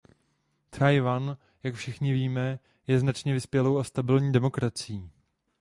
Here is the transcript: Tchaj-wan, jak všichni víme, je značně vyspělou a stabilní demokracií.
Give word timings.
Tchaj-wan, 0.71 1.37
jak 1.63 1.75
všichni 1.75 2.13
víme, 2.13 2.59
je 2.87 2.99
značně 2.99 3.33
vyspělou 3.33 3.77
a 3.77 3.83
stabilní 3.83 4.31
demokracií. 4.31 5.09